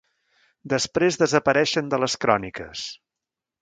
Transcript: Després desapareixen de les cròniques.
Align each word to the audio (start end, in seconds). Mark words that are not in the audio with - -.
Després 0.73 1.21
desapareixen 1.25 1.93
de 1.95 2.03
les 2.05 2.19
cròniques. 2.27 2.89